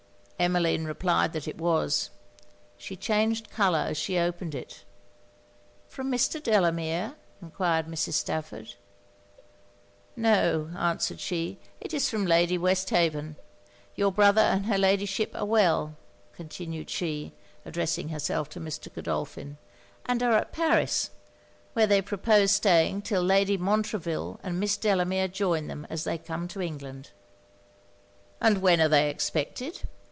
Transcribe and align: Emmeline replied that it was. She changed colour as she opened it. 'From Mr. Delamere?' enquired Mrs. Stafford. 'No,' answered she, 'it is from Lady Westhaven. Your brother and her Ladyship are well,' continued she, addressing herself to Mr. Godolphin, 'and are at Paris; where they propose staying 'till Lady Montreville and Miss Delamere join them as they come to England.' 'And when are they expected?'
Emmeline 0.41 0.85
replied 0.85 1.33
that 1.33 1.47
it 1.47 1.59
was. 1.59 2.09
She 2.75 2.95
changed 2.95 3.51
colour 3.51 3.85
as 3.89 3.95
she 3.97 4.17
opened 4.17 4.55
it. 4.55 4.83
'From 5.87 6.11
Mr. 6.11 6.41
Delamere?' 6.41 7.13
enquired 7.43 7.85
Mrs. 7.85 8.13
Stafford. 8.13 8.73
'No,' 10.15 10.71
answered 10.75 11.19
she, 11.19 11.59
'it 11.79 11.93
is 11.93 12.09
from 12.09 12.25
Lady 12.25 12.57
Westhaven. 12.57 13.35
Your 13.93 14.11
brother 14.11 14.41
and 14.41 14.65
her 14.65 14.79
Ladyship 14.79 15.31
are 15.35 15.45
well,' 15.45 15.95
continued 16.33 16.89
she, 16.89 17.33
addressing 17.63 18.09
herself 18.09 18.49
to 18.49 18.59
Mr. 18.59 18.91
Godolphin, 18.91 19.57
'and 20.07 20.23
are 20.23 20.33
at 20.37 20.51
Paris; 20.51 21.11
where 21.73 21.85
they 21.85 22.01
propose 22.01 22.49
staying 22.49 23.03
'till 23.03 23.21
Lady 23.21 23.57
Montreville 23.59 24.39
and 24.41 24.59
Miss 24.59 24.75
Delamere 24.75 25.27
join 25.27 25.67
them 25.67 25.85
as 25.87 26.03
they 26.03 26.17
come 26.17 26.47
to 26.47 26.61
England.' 26.63 27.11
'And 28.41 28.63
when 28.63 28.81
are 28.81 28.89
they 28.89 29.07
expected?' 29.11 29.87